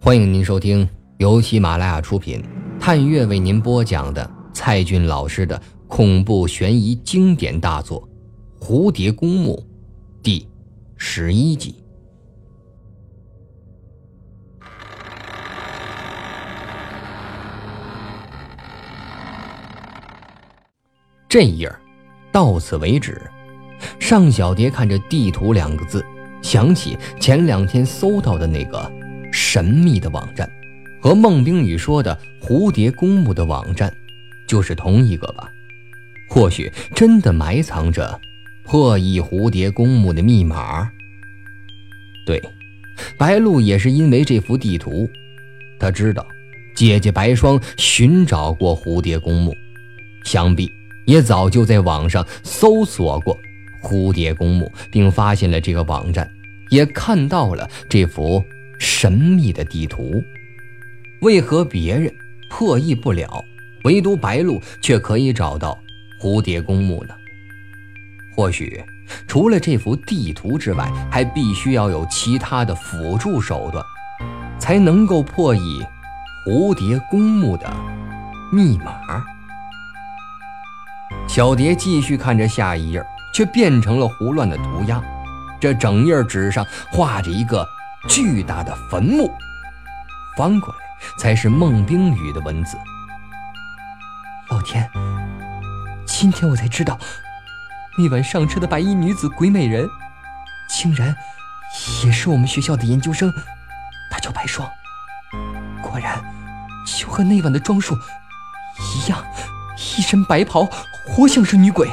[0.00, 2.40] 欢迎您收听由喜马拉雅出品、
[2.78, 8.08] 探月为您播讲的蔡骏老师的恐怖悬疑经典大作
[8.64, 9.56] 《蝴蝶公墓》
[10.22, 10.48] 第
[10.96, 11.82] 十一集。
[21.28, 21.70] 这页
[22.30, 23.20] 到此为止。
[23.98, 26.04] 尚小蝶看着“地图”两个字，
[26.40, 28.90] 想起前两天搜到的那个
[29.50, 30.46] 神秘的网站，
[31.00, 33.90] 和孟冰雨说的蝴蝶公墓的网站，
[34.46, 35.50] 就是同一个吧？
[36.28, 38.20] 或许真的埋藏着
[38.62, 40.90] 破译蝴蝶公墓的密码。
[42.26, 42.38] 对，
[43.16, 45.08] 白露也是因为这幅地图，
[45.80, 46.26] 她知道
[46.76, 49.56] 姐姐白霜寻找过蝴蝶公墓，
[50.24, 50.70] 想必
[51.06, 53.34] 也早就在网上搜索过。
[53.82, 56.30] 蝴蝶公墓，并发现了这个网站，
[56.68, 58.44] 也看到了这幅
[58.78, 60.22] 神秘的地图。
[61.20, 62.12] 为何别人
[62.50, 63.44] 破译不了，
[63.84, 65.78] 唯独白鹿却可以找到
[66.20, 67.14] 蝴蝶公墓呢？
[68.36, 68.84] 或许
[69.26, 73.84] 除了这幅地图之外，还必须要有其他的辅助手段，
[74.58, 75.82] 才能够破译
[76.46, 77.68] 蝴蝶公墓的
[78.52, 79.24] 密码。
[81.26, 83.04] 小蝶继续看着下一页。
[83.30, 85.00] 却变成了胡乱的涂鸦，
[85.60, 87.64] 这整页纸上画着一个
[88.06, 89.34] 巨大的坟墓，
[90.36, 90.80] 翻过来
[91.18, 92.76] 才是孟冰雨的文字。
[94.50, 94.88] 老天，
[96.06, 96.98] 今天我才知道，
[97.98, 99.88] 那晚上车的白衣女子鬼美人，
[100.68, 101.14] 竟然
[102.04, 103.32] 也是我们学校的研究生，
[104.10, 104.68] 她叫白霜。
[105.82, 106.22] 果然，
[106.86, 107.96] 就和那晚的装束
[108.94, 109.24] 一样，
[109.76, 110.64] 一身白袍，
[111.06, 111.88] 活像是女鬼。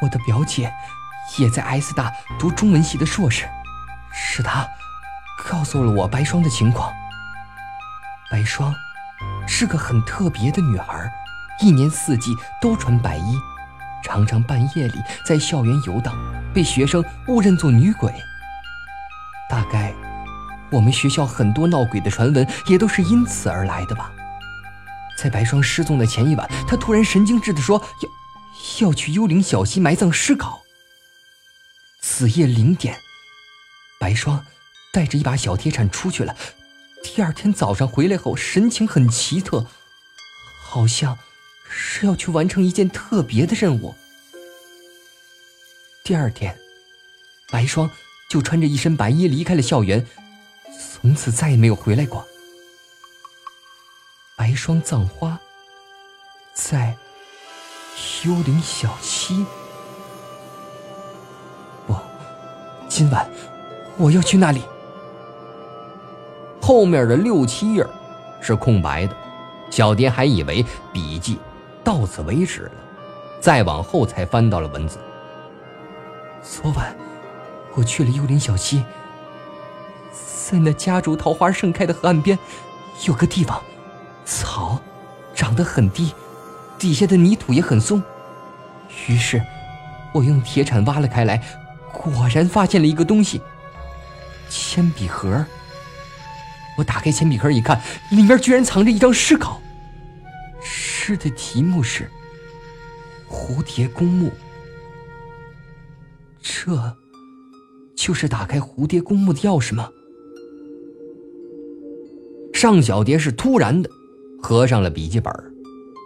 [0.00, 0.72] 我的表姐
[1.38, 3.46] 也在 S 大读中文系的硕士，
[4.16, 4.66] 是她
[5.48, 6.90] 告诉了我白霜的情况。
[8.30, 8.74] 白霜
[9.46, 11.08] 是个很特别的女孩，
[11.60, 13.38] 一年四季都穿白衣，
[14.02, 14.94] 常常半夜里
[15.26, 16.14] 在校园游荡，
[16.54, 18.12] 被学生误认作女鬼。
[19.48, 19.94] 大概
[20.70, 24.10] 我们学校很多闹鬼的传闻也都是因此而来的吧。
[25.18, 28.16] 在白霜失踪的前一晚，她突然神经质地说要。
[28.80, 30.58] 要去幽灵小溪埋葬尸镐。
[32.00, 32.98] 子夜零点，
[34.06, 34.46] 白霜
[34.92, 36.36] 带着一把小铁铲出去了。
[37.02, 39.66] 第二天早上回来后，神情很奇特，
[40.60, 41.18] 好像
[41.68, 43.96] 是要去完成一件特别的任务。
[46.04, 46.56] 第二天，
[47.50, 47.90] 白霜
[48.28, 50.06] 就穿着一身白衣离开了校园，
[51.00, 52.24] 从此再也没有回来过。
[54.36, 55.36] 白霜葬花，
[56.54, 56.96] 在。
[58.24, 59.44] 幽灵小溪，
[61.86, 61.96] 不，
[62.88, 63.28] 今晚
[63.96, 64.62] 我要去那里。
[66.60, 67.86] 后面的六七页
[68.40, 69.16] 是空白的，
[69.70, 71.38] 小蝶还以为笔记
[71.84, 72.72] 到此为止了，
[73.40, 74.98] 再往后才翻到了文字。
[76.42, 76.94] 昨晚
[77.74, 78.84] 我去了幽灵小溪，
[80.12, 82.38] 在那夹竹桃花盛开的河岸边，
[83.06, 83.62] 有个地方，
[84.24, 84.80] 草
[85.34, 86.12] 长得很低。
[86.78, 88.02] 底下的泥土也很松，
[89.08, 89.40] 于是，
[90.12, 91.42] 我用铁铲挖了开来，
[91.92, 93.40] 果然发现了一个东西——
[94.48, 95.44] 铅笔盒。
[96.76, 97.80] 我打开铅笔盒一看，
[98.10, 99.60] 里面居然藏着一张诗稿，
[100.62, 102.10] 诗的题目是
[103.32, 104.28] 《蝴蝶公墓》。
[106.42, 106.96] 这，
[107.96, 109.88] 就是打开蝴蝶公墓的钥匙吗？
[112.52, 113.90] 尚小蝶是突然的，
[114.42, 115.32] 合上了笔记本。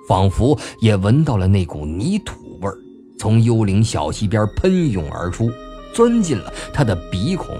[0.08, 2.76] 仿佛也闻到了那股泥土味儿，
[3.16, 5.50] 从幽灵小溪边喷涌而出，
[5.94, 7.56] 钻进了他的鼻孔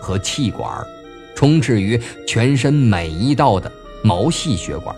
[0.00, 0.86] 和气管，
[1.34, 3.70] 充斥于全身每一道的
[4.02, 4.94] 毛细血管。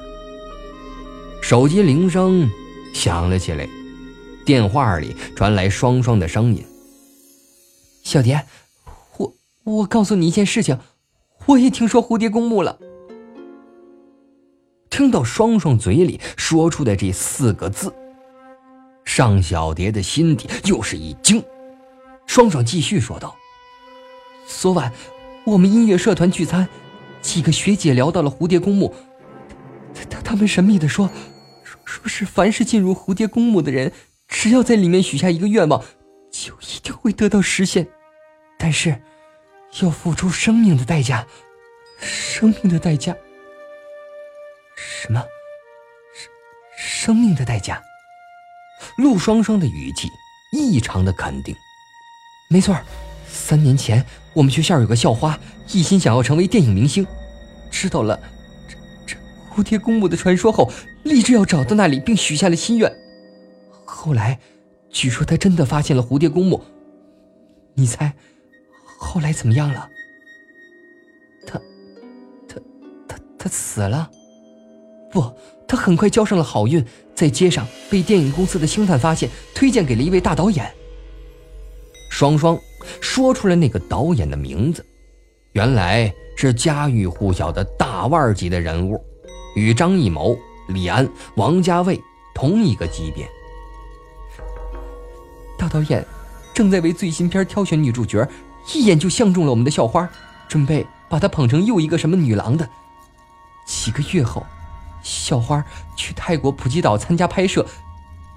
[1.40, 2.48] 手机铃声
[2.92, 3.68] 响了起来，
[4.44, 6.64] 电话里传来双双的声音
[8.04, 8.44] ：“小蝶，
[9.16, 9.32] 我
[9.64, 10.78] 我告诉你一件事情，
[11.46, 12.78] 我也听说蝴蝶公墓了。”
[14.90, 17.92] 听到双双嘴里说出的这四个字，
[19.04, 21.42] 尚小蝶的心底又是一惊。
[22.26, 23.34] 双双继续说道
[24.58, 24.92] ：“昨晚
[25.44, 26.68] 我们音乐社团聚餐，
[27.22, 28.94] 几个学姐聊到了蝴蝶公墓。
[30.10, 31.08] 他他们神秘的说，
[31.84, 33.90] 说是凡是进入蝴蝶公墓的人，
[34.28, 35.82] 只要在里面许下一个愿望，
[36.30, 37.86] 就一定会得到实现。
[38.58, 39.00] 但是，
[39.80, 41.26] 要付出生命的代价，
[42.00, 43.16] 生命的代价。”
[44.76, 45.24] 什么？
[46.76, 47.82] 生生命的代价？
[48.98, 50.08] 陆双双的语气
[50.52, 51.56] 异常的肯定。
[52.48, 52.78] 没错，
[53.26, 55.38] 三年前我们学校有个校花，
[55.72, 57.06] 一心想要成为电影明星，
[57.70, 58.18] 知道了
[58.68, 59.16] 这这
[59.52, 60.70] 蝴蝶公墓的传说后，
[61.02, 62.92] 立志要找到那里，并许下了心愿。
[63.84, 64.38] 后来，
[64.90, 66.62] 据说他真的发现了蝴蝶公墓。
[67.74, 68.14] 你猜，
[68.98, 69.88] 后来怎么样了？
[71.46, 71.60] 他，
[72.48, 72.56] 他，
[73.08, 74.10] 他，他死了？
[75.10, 75.32] 不，
[75.66, 76.84] 他很快交上了好运，
[77.14, 80.72] 在街上被电影公司的星探发现，推荐给了一位大导演。
[82.10, 82.56] 双双
[83.00, 84.84] 说出了那个导演的名字，
[85.52, 89.02] 原来是家喻户晓的大腕级的人物，
[89.54, 90.38] 与张艺谋、
[90.68, 92.00] 李安、王家卫
[92.34, 93.28] 同一个级别。
[95.58, 96.04] 大导演
[96.54, 98.26] 正在为最新片挑选女主角，
[98.72, 100.08] 一眼就相中了我们的校花，
[100.48, 102.68] 准备把她捧成又一个什么女郎的。
[103.66, 104.44] 几个月后。
[105.02, 105.64] 校花
[105.96, 107.66] 去泰国普吉岛参加拍摄，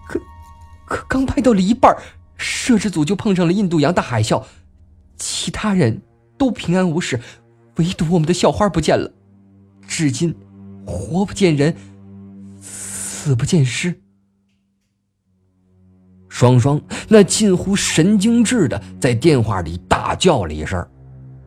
[0.08, 0.18] 可
[0.86, 1.94] 可刚拍到了一半，
[2.44, 4.44] 摄制组就碰上了印度洋大海啸，
[5.18, 6.02] 其他人
[6.38, 7.20] 都平安无事，
[7.78, 9.10] 唯独我们的校花不见了，
[9.88, 10.36] 至今
[10.86, 11.74] 活不见人，
[12.62, 14.00] 死不见尸。
[16.28, 20.86] 双双那近乎神经质的在电话里大叫了一声，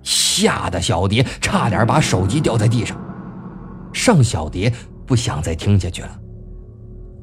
[0.03, 2.99] 吓得小蝶差点把手机掉在地上。
[3.93, 4.73] 尚小蝶。
[5.07, 6.21] 不想再听下去了。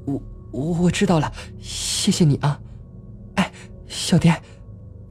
[0.06, 0.24] 我
[0.54, 1.30] 我我知道了，
[1.60, 2.58] 谢谢你啊。
[3.94, 4.36] 小蝶，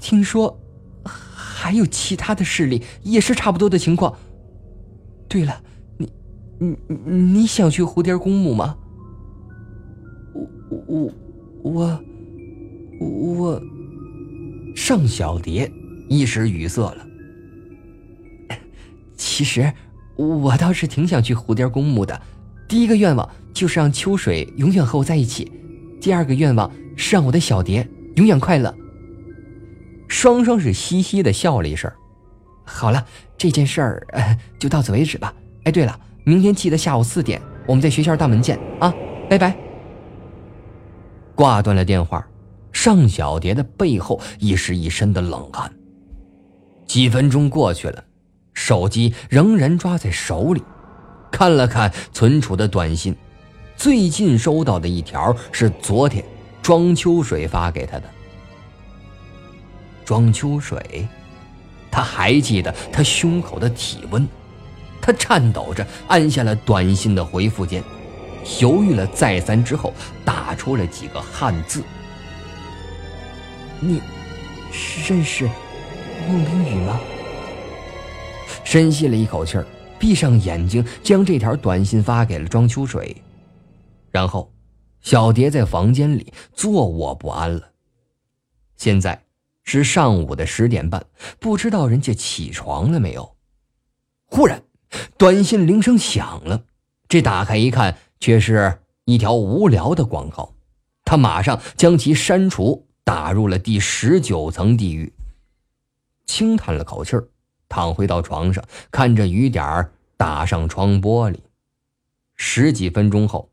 [0.00, 0.60] 听说
[1.04, 4.12] 还有其他的势力也是差不多的情况。
[5.28, 5.62] 对了，
[5.96, 6.12] 你
[6.58, 8.76] 你你想去蝴蝶公墓吗？
[10.34, 11.12] 我
[11.62, 12.04] 我我
[13.00, 13.62] 我，
[14.74, 15.70] 尚小蝶
[16.08, 17.06] 一时语塞了。
[19.16, 19.72] 其实
[20.16, 22.20] 我倒是挺想去蝴蝶公墓的。
[22.68, 25.52] 第一个愿望就是让秋水永远和我在一起，
[26.00, 28.74] 第二个愿望是让我的小蝶永远快乐。
[30.08, 31.90] 双双是嘻嘻的笑了一声。
[32.64, 33.04] 好了，
[33.36, 34.06] 这件事儿
[34.58, 35.34] 就到此为止吧。
[35.64, 38.92] 哎，对了，明天记得下午四点我们在学校大门见啊！
[39.28, 39.56] 拜拜。
[41.34, 42.26] 挂断了电话，
[42.72, 45.72] 尚小蝶的背后已是一身的冷汗。
[46.86, 48.04] 几分钟过去了，
[48.52, 50.62] 手机仍然抓在手里。
[51.30, 53.16] 看了看存储的短信，
[53.74, 56.22] 最近收到的一条是昨天
[56.62, 58.04] 庄秋水发给他的。
[60.04, 61.06] 庄秋水，
[61.90, 64.26] 他还记得他胸口的体温，
[65.00, 67.82] 他颤抖着按下了短信的回复键，
[68.60, 69.92] 犹豫了再三之后，
[70.24, 71.82] 打出了几个汉字
[73.80, 74.00] ：“你
[75.08, 75.48] 认识
[76.28, 77.00] 孟明宇吗？”
[78.64, 79.66] 深吸了一口气儿。
[79.98, 83.16] 闭上眼睛，将这条短信发给了庄秋水，
[84.10, 84.51] 然后，
[85.02, 87.72] 小蝶在房间里坐卧不安了。
[88.76, 89.24] 现在
[89.62, 91.04] 是上午的十点半，
[91.38, 93.36] 不知道人家起床了没有。
[94.24, 94.62] 忽然，
[95.18, 96.64] 短信铃声响了，
[97.08, 100.54] 这打开一看，却是一条无聊的广告。
[101.04, 105.12] 他马上将其删除，打入了第十九层地狱。
[106.24, 107.28] 轻叹了口气儿。
[107.68, 111.38] 躺回到床上，看着雨点儿打上窗玻璃。
[112.34, 113.50] 十几分钟后，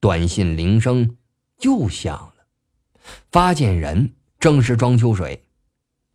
[0.00, 1.16] 短信铃声
[1.60, 2.46] 又响了，
[3.30, 5.44] 发件人正是庄秋水。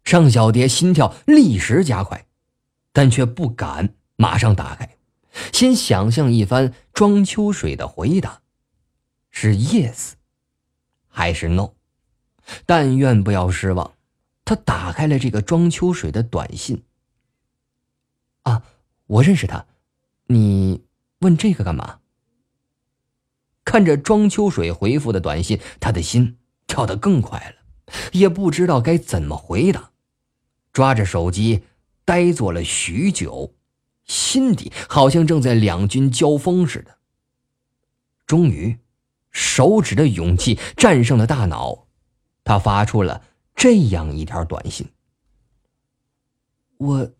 [0.03, 2.25] 尚小蝶心跳立时加快，
[2.91, 4.97] 但却不敢马上打开，
[5.51, 8.41] 先想象一番庄秋水的回答：
[9.31, 10.11] 是 yes
[11.07, 11.71] 还是 no？
[12.65, 13.93] 但愿不要失望。
[14.45, 16.83] 他打开了这个庄秋水的短信。
[18.41, 18.61] 啊，
[19.07, 19.65] 我认识他，
[20.27, 20.83] 你
[21.19, 21.99] 问这个干嘛？
[23.65, 29.91] 看着庄秋水回复的短信，他的心跳得更快了，也不知道该怎么回答，
[30.71, 31.63] 抓着手机
[32.05, 33.53] 呆坐了许久，
[34.05, 36.97] 心底好像正在两军交锋似的。
[38.25, 38.77] 终于，
[39.31, 41.87] 手指的勇气战胜了大脑，
[42.43, 43.23] 他发出了
[43.55, 44.87] 这样一条短信：
[46.77, 47.11] 我。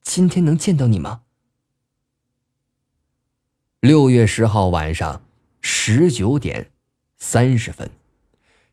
[0.00, 1.20] 今天能见到你吗？
[3.80, 5.22] 六月十号晚上
[5.60, 6.70] 十九点
[7.18, 7.90] 三十分，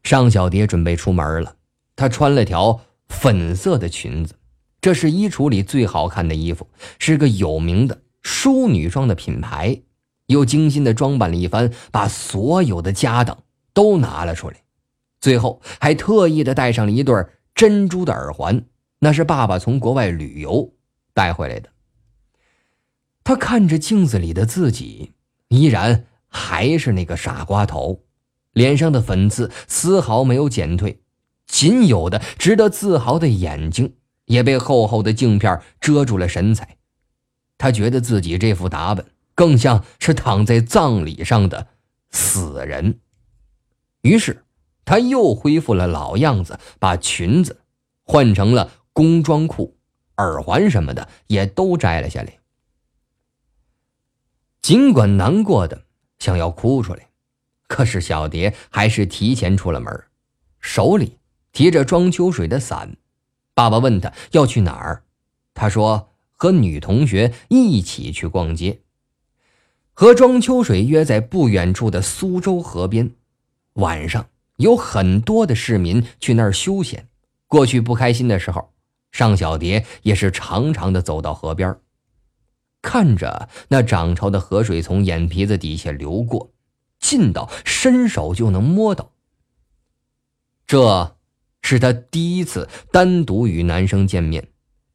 [0.03, 1.55] 尚小蝶准备出门了。
[1.95, 4.35] 她穿了条粉色的裙子，
[4.81, 6.67] 这是衣橱里最好看的衣服，
[6.99, 9.81] 是个有名的淑女装的品牌。
[10.27, 14.63] 又精心的装扮了一番，把所有的家当都拿了出来，
[15.21, 17.13] 最后还特意的戴上了一对
[17.53, 18.65] 珍珠的耳环，
[18.99, 20.73] 那是爸爸从国外旅游。
[21.13, 21.69] 带回来的。
[23.23, 25.13] 他看着镜子里的自己，
[25.47, 28.03] 依然还是那个傻瓜头，
[28.51, 31.01] 脸上的粉刺丝毫没有减退，
[31.47, 36.77] 仅有的值得自豪的眼睛也被厚厚的镜片遮住了神采。
[37.57, 41.67] 他觉得自己这副打扮更像是躺在葬礼上的
[42.11, 42.99] 死人。
[44.01, 44.43] 于是，
[44.83, 47.61] 他又恢复了老样子，把裙子
[48.03, 49.77] 换成了工装裤，
[50.17, 52.39] 耳环什么的也都摘了下来。
[54.61, 55.84] 尽管难过的
[56.25, 57.07] 想要哭出来，
[57.67, 60.03] 可是小蝶还是提前出了门，
[60.59, 61.19] 手里
[61.51, 62.97] 提着庄秋水的伞。
[63.53, 65.03] 爸爸问他要去哪儿，
[65.53, 68.79] 他说和女同学一起去逛街。
[69.93, 73.11] 和庄秋水约在不远处的苏州河边，
[73.73, 77.07] 晚上有很多的市民去那儿休闲。
[77.45, 78.73] 过去不开心的时候，
[79.11, 81.77] 尚小蝶也是常常的走到河边。
[82.85, 86.51] 看着那涨潮的河水从眼皮子底下流过，
[86.99, 89.11] 近到伸手就能摸到。
[90.67, 91.17] 这
[91.63, 94.49] 是他第一次单独与男生见面，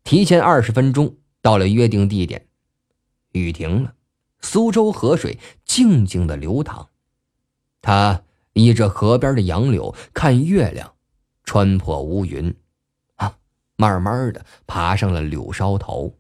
[0.05, 2.47] 提前二十分钟到了约定地点。
[3.33, 3.95] 雨停了，
[4.41, 6.91] 苏州河水静静的流淌。
[7.83, 10.95] 他依着河边的杨柳看月亮，
[11.43, 12.55] 穿破乌云，
[13.17, 13.37] 啊，
[13.75, 16.15] 慢慢的爬上了柳梢头。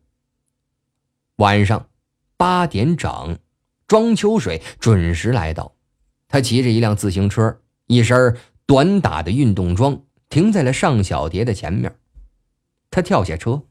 [1.41, 1.89] 晚上
[2.37, 3.39] 八点整，
[3.89, 5.75] 庄秋水准时来到。
[6.29, 11.99] 他骑着一辆自行车，一身短打的运动装，停在了尚小蝶的前面。
[12.91, 13.63] 他跳下车，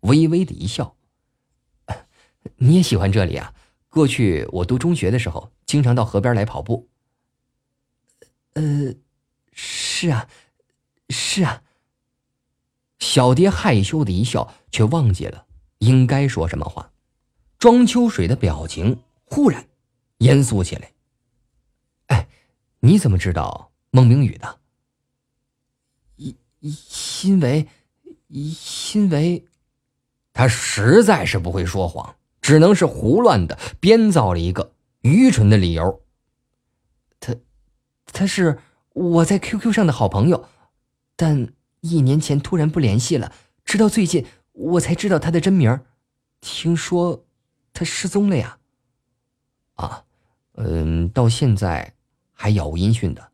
[0.00, 0.96] 微微的一笑
[2.56, 3.52] ：“你也喜欢这里啊？
[3.90, 6.88] 过去我读中学的时候，经常到河边来跑步。
[8.54, 8.94] ”“呃，
[9.52, 10.26] 是啊，
[11.10, 11.62] 是啊。”
[12.98, 15.44] 小蝶害羞的一笑，却忘记了
[15.78, 16.89] 应该说什么话。
[17.60, 19.66] 庄秋水的表情忽然
[20.16, 20.92] 严肃起来。
[22.06, 22.26] 哎，
[22.80, 24.58] 你怎么知道孟明宇的？
[26.16, 26.34] 因
[27.22, 27.68] 因为
[28.28, 29.44] 因为，
[30.32, 36.02] 他实在是不会说谎，只能是胡乱的编造了一个愚蠢的理由。
[37.20, 37.36] 他
[38.06, 38.58] 他是
[38.94, 40.48] 我在 QQ 上的好朋友，
[41.14, 41.52] 但
[41.82, 43.30] 一年前突然不联系了，
[43.66, 45.78] 直到最近我才知道他的真名。
[46.40, 47.26] 听说。
[47.80, 48.58] 他失踪了呀！
[49.76, 50.04] 啊，
[50.56, 51.94] 嗯，到现在
[52.34, 53.32] 还杳无音讯的。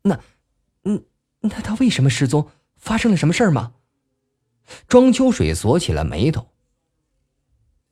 [0.00, 0.18] 那，
[0.84, 1.04] 嗯，
[1.40, 2.48] 那他为什么失踪？
[2.78, 3.74] 发生了什么事儿吗？
[4.88, 6.48] 庄秋水锁起了眉头。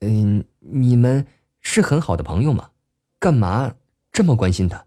[0.00, 1.26] 嗯，你们
[1.60, 2.70] 是很好的朋友吗？
[3.18, 3.74] 干嘛
[4.10, 4.86] 这么关心他？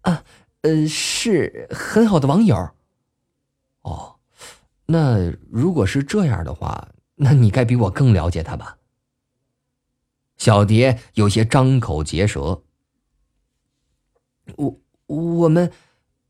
[0.00, 0.24] 啊，
[0.62, 2.70] 呃，是很好的网友。
[3.82, 4.16] 哦，
[4.86, 8.77] 那如果是这样的话，那你该比我更了解他吧？
[10.38, 12.62] 小蝶有些张口结舌。
[14.56, 15.70] 我我们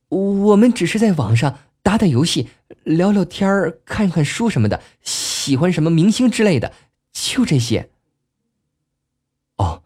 [0.09, 2.49] 我们只是在网上打打游戏、
[2.83, 6.73] 聊聊天看看书什么的，喜欢什么明星之类的，
[7.13, 7.91] 就这些。
[9.57, 9.83] 哦，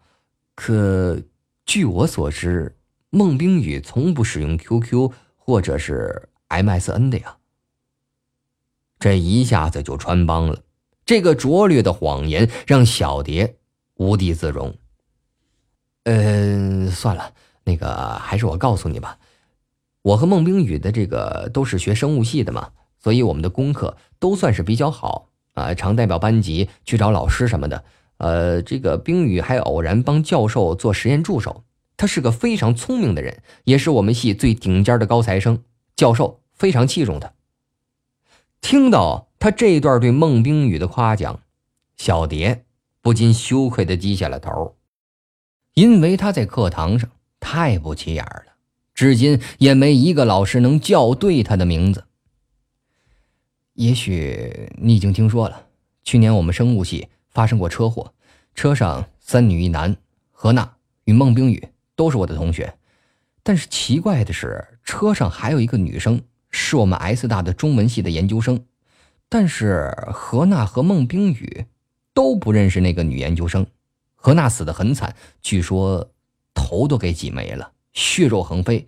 [0.55, 1.21] 可
[1.65, 2.77] 据我所知，
[3.09, 7.37] 孟冰雨从不使用 QQ 或者是 MSN 的呀。
[8.99, 10.63] 这一下子就穿帮了，
[11.05, 13.57] 这个拙劣的谎言让小蝶。
[13.95, 14.75] 无地自容。
[16.03, 17.33] 嗯，算了，
[17.63, 19.17] 那个还是我告诉你吧。
[20.01, 27.83] 我和孟冰雨的这个都是学生物系的嘛，所以我们的功课都算是比较好啊，常代表班级去找老师什么的。
[28.17, 31.63] 呃，这个冰雨还偶然帮教授做实验助手，
[31.95, 35.63] 他是个非常聪明的人，也是我们系最顶尖的高材生，
[35.95, 37.31] 教授非常器重他。
[38.59, 41.41] 听到他这一段对孟冰雨的夸奖，
[41.95, 42.65] 小蝶。
[43.03, 44.77] 不禁羞愧的低下了头，
[45.73, 48.55] 因为他在课堂上太不起眼了，
[48.95, 52.05] 至今也没一个老师能叫对他的名字。
[53.73, 55.67] 也许你已经听说了，
[56.03, 58.13] 去年我们生物系发生过车祸，
[58.55, 59.97] 车上三女一男，
[60.31, 61.67] 何娜与孟冰雨
[61.97, 62.73] 都是我的同学，
[63.43, 68.63] 但是奇怪的是，车上还有一个女生，是我们 S 大的中文系的研究生，
[69.27, 71.65] 但是何娜和孟冰雨。
[72.13, 73.65] 都不认识那个女研究生，
[74.15, 76.11] 何娜死得很惨，据说
[76.53, 78.87] 头都给挤没了，血肉横飞。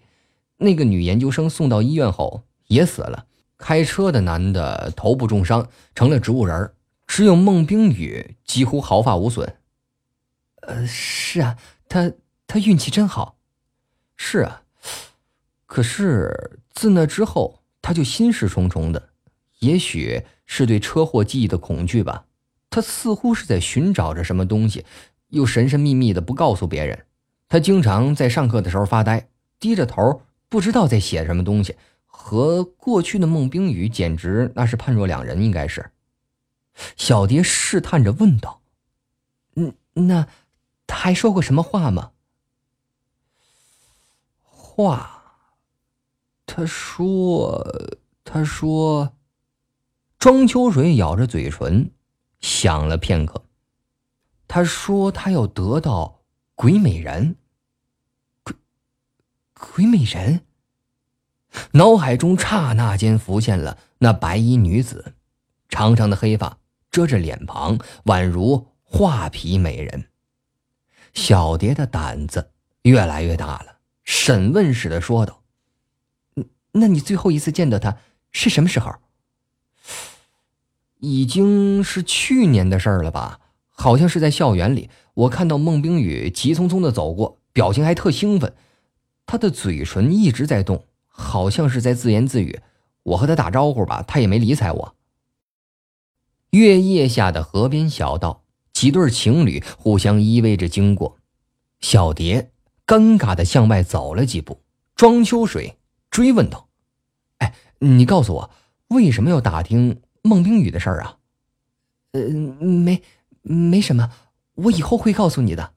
[0.57, 3.25] 那个女研究生送到医院后也死了。
[3.57, 6.73] 开车的男的头部重伤，成了植物人
[7.07, 9.57] 只有孟冰雨几乎毫发无损。
[10.61, 12.11] 呃，是啊，他
[12.47, 13.37] 他运气真好。
[14.17, 14.63] 是啊，
[15.65, 19.09] 可是自那之后他就心事重重的，
[19.59, 22.25] 也许是对车祸记忆的恐惧吧。
[22.75, 24.85] 他似乎是在寻找着什么东西，
[25.29, 27.05] 又神神秘秘的不告诉别人。
[27.47, 29.29] 他经常在上课的时候发呆，
[29.61, 35.41] 低着头，不知道在写什么东西，和过去的孟冰雨简直那是判若两人。
[35.41, 35.89] 应该是，
[36.97, 38.59] 小蝶试探着问道
[39.55, 40.27] ：“嗯，那
[40.85, 42.11] 他还说过什么话吗？
[44.43, 45.23] 话，
[46.45, 49.13] 他说，他说。
[50.17, 51.91] 庄秋水咬着嘴唇，
[52.41, 53.45] 想了片刻。
[54.47, 56.21] 他说：“他要得到
[56.53, 57.35] 鬼美人。”
[58.43, 58.55] 鬼，
[59.53, 60.45] 鬼美人。
[61.71, 65.13] 脑海中刹那间浮现了那白衣女子，
[65.69, 66.59] 长长的黑发
[66.91, 70.09] 遮着脸庞，宛如画皮美人。
[71.13, 72.51] 小蝶的胆子
[72.81, 75.43] 越来越大了，审问似的说道
[76.73, 77.97] ：“那你最后一次见到她
[78.31, 78.93] 是什么时候？”
[81.05, 83.39] 已经是去年的事儿了吧？
[83.69, 88.55] 好像是在校园里，我看到孟冰雨急匆匆的走过，表情还特兴奋，
[89.27, 92.59] 他的嘴唇一直在动，好像是在自言自语。
[93.03, 94.95] 我和他打招呼吧，他也没理睬我。
[96.49, 98.41] 月夜下的河边小道，
[98.73, 101.17] 几对情侣互相依偎着经过，
[101.81, 102.49] 小蝶
[102.87, 104.61] 尴尬的向外走了几步。
[104.95, 105.77] 庄秋水
[106.09, 106.69] 追问道
[107.39, 108.51] ：“哎，你告诉我，
[108.87, 111.19] 为什么要打听？”孟冰雨的事儿啊，
[112.13, 113.03] 呃，没，
[113.43, 114.09] 没什么，
[114.55, 115.71] 我以后会告诉你的。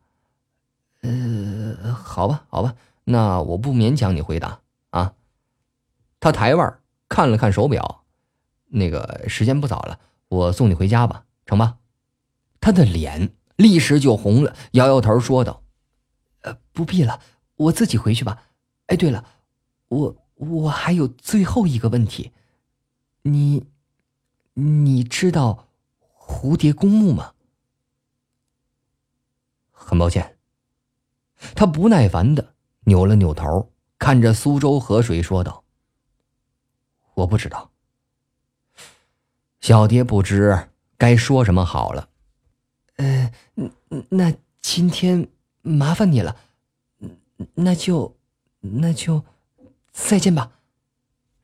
[1.02, 2.74] 呃，好吧，好吧，
[3.04, 5.12] 那我不勉强你回答啊。
[6.18, 8.04] 他抬腕看了看手表，
[8.68, 11.76] 那个时间不早了，我送你回家吧，成吧？
[12.58, 15.62] 他的脸立时就红了，摇摇头说道
[16.40, 17.20] ：“呃，不必了，
[17.56, 18.44] 我自己回去吧。
[18.86, 19.26] 哎，对了，
[19.88, 22.32] 我我还有最后一个问题，
[23.24, 23.66] 你。”
[24.60, 25.68] 你知道
[26.18, 27.34] 蝴蝶公墓吗？
[29.70, 30.36] 很抱歉。
[31.54, 35.62] 他不耐烦的扭了扭头，看着苏州河水说道
[37.14, 37.70] ：“我不知道。”
[39.62, 42.08] 小蝶不知该说什么好了。
[42.96, 43.32] 呃，
[44.08, 45.28] 那今天
[45.62, 46.36] 麻烦你了，
[47.54, 48.16] 那就
[48.58, 49.24] 那就
[49.92, 50.58] 再见吧。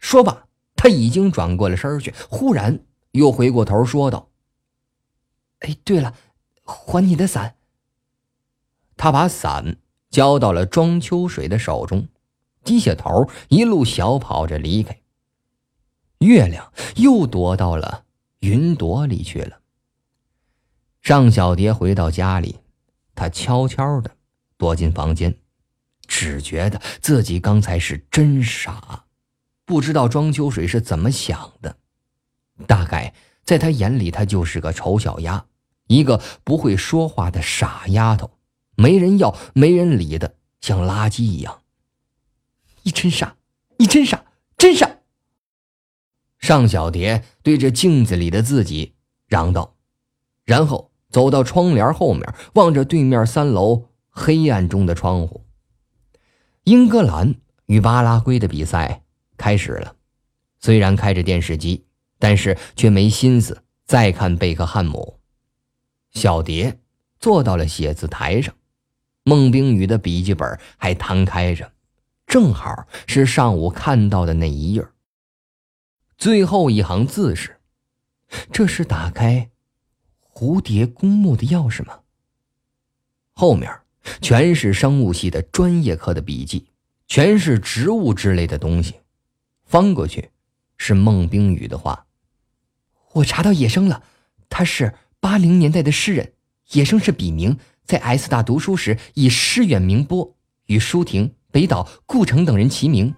[0.00, 2.84] 说罢，他已经转过了身去，忽然。
[3.14, 4.28] 又回过头说道
[5.60, 6.14] ：“哎，对了，
[6.64, 7.56] 还你的伞。”
[8.96, 9.76] 他把伞
[10.10, 12.08] 交到了庄秋水的手中，
[12.64, 15.00] 低下头，一路小跑着离开。
[16.18, 18.04] 月亮又躲到了
[18.40, 19.60] 云朵里去了。
[21.00, 22.58] 尚小蝶回到家里，
[23.14, 24.16] 她悄悄的
[24.56, 25.38] 躲进房间，
[26.06, 29.04] 只觉得自己刚才是真傻，
[29.64, 31.76] 不知道庄秋水是怎么想的。
[32.66, 33.12] 大概
[33.44, 35.46] 在他眼里，她就是个丑小鸭，
[35.86, 38.30] 一个不会说话的傻丫头，
[38.76, 41.60] 没人要、没人理的，像垃圾一样。
[42.82, 43.36] 你真傻，
[43.78, 44.24] 你真傻，
[44.56, 44.98] 真傻！
[46.38, 48.94] 尚小蝶对着镜子里的自己
[49.26, 49.76] 嚷道，
[50.44, 52.22] 然后走到窗帘后面，
[52.54, 55.44] 望着对面三楼黑暗中的窗户。
[56.64, 57.34] 英格兰
[57.66, 59.02] 与巴拉圭的比赛
[59.36, 59.96] 开始了，
[60.60, 61.86] 虽然开着电视机。
[62.24, 65.20] 但是却没心思再看贝克汉姆。
[66.12, 66.80] 小蝶
[67.20, 68.54] 坐到了写字台上，
[69.24, 71.70] 孟冰雨的笔记本还摊开着，
[72.26, 74.86] 正好是上午看到的那一页。
[76.16, 77.60] 最后一行字是
[78.50, 79.50] ：“这是打开
[80.32, 82.00] 蝴蝶公墓的钥匙吗？”
[83.36, 83.70] 后面
[84.22, 86.68] 全是生物系的专业课的笔记，
[87.06, 88.94] 全是植物之类的东西。
[89.66, 90.30] 翻过去，
[90.78, 92.06] 是孟冰雨的话。
[93.14, 94.02] 我查到野生了，
[94.48, 96.32] 他是八零年代的诗人。
[96.72, 100.34] 野生是笔名，在 S 大读书时以诗远名播，
[100.66, 103.14] 与舒婷、北岛、顾城等人齐名。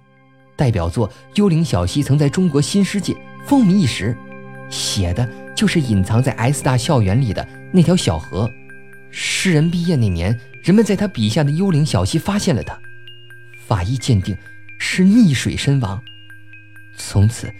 [0.56, 4.16] 代表作《幽灵小溪》曾在中国新世界风靡一时，
[4.68, 8.50] 写的就是隐藏在 S 大校园里的那条小河。
[9.10, 12.78] 诗人毕业那年，人们在他笔下的幽灵小溪发现了他，
[13.66, 14.36] 法医鉴定
[14.78, 16.02] 是溺水身亡。
[16.98, 17.50] 从此，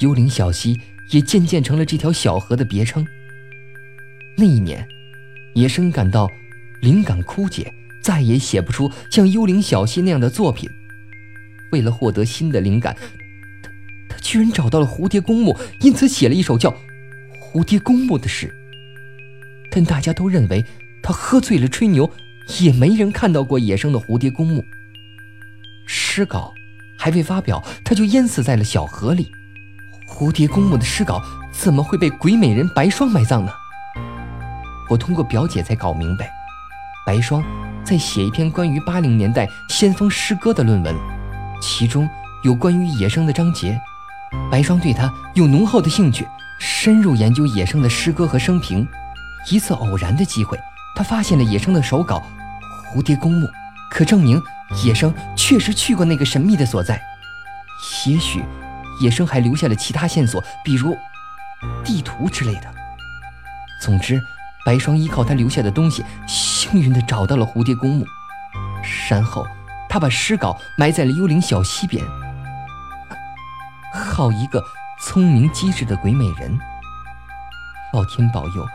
[0.00, 0.78] 幽灵小溪。
[1.10, 3.06] 也渐渐成了这条小河的别称。
[4.36, 4.86] 那一年，
[5.54, 6.30] 野生感到
[6.80, 10.68] 灵感枯竭，再也写不出像《幽灵小溪》那样的作品。
[11.72, 12.96] 为了获得新的灵感，
[13.62, 13.70] 他
[14.08, 16.70] 他居然找到了蝴蝶公墓，因此写了一首叫
[17.40, 18.52] 《蝴蝶公墓》的诗。
[19.70, 20.64] 但大家都认为
[21.02, 22.10] 他喝醉了吹牛，
[22.60, 24.64] 也没人看到过野生的蝴蝶公墓。
[25.86, 26.52] 诗稿
[26.98, 29.30] 还未发表，他就淹死在了小河里。
[30.18, 33.52] 蝴蝶公墓的尸稿怎么会被鬼美人白霜埋葬呢？
[34.90, 36.28] 我通过表姐才搞明白，
[37.06, 37.40] 白霜
[37.84, 40.92] 在写一篇关于八零年代先锋诗歌的论文，
[41.62, 42.08] 其中
[42.42, 43.80] 有关于野生的章节。
[44.50, 46.26] 白霜对他有浓厚的兴趣，
[46.58, 48.84] 深入研究野生的诗歌和生平。
[49.48, 50.58] 一次偶然的机会，
[50.96, 52.20] 他发现了野生的手稿
[52.98, 53.46] 《蝴蝶公墓》，
[53.88, 54.42] 可证明
[54.84, 57.00] 野生确实去过那个神秘的所在。
[58.04, 58.42] 也许
[59.00, 60.96] 野生还留下了其他线索，比如
[61.84, 62.74] 地图之类的。
[63.80, 64.20] 总之，
[64.64, 68.04] 白霜依靠他留下的东西，幸运地找到了蝴蝶公墓。
[69.08, 69.46] 然后，
[69.88, 72.04] 他把尸稿埋在了幽灵小溪边。
[73.92, 74.62] 好一个
[75.00, 76.58] 聪明机智的鬼美人！
[77.92, 78.66] 老天保佑，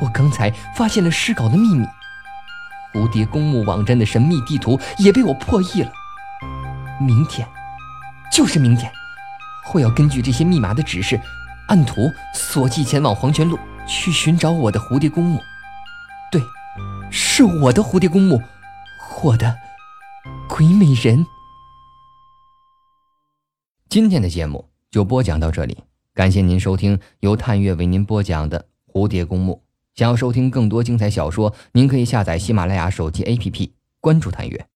[0.00, 1.86] 我刚才发现了尸稿的秘密，
[2.94, 5.90] 蝴蝶公墓网站的神秘地图也被我破译了。
[7.00, 7.46] 明天，
[8.30, 8.90] 就是明天，
[9.74, 11.20] 我要根据这些密码的指示，
[11.68, 15.38] 按图索骥前往黄泉路，去寻找我的蝴蝶公墓。
[16.32, 16.40] 对，
[17.10, 18.40] 是我的蝴蝶公墓，
[19.22, 19.54] 我的
[20.48, 21.26] 鬼美人。
[23.88, 29.54] 今天的节目就播讲到这里，感谢您收听由探月为您播讲的《蝴蝶公墓》。
[29.94, 34.66] 想要收听更多精彩小说，您可以下载喜马拉雅手机 APP，关注探月。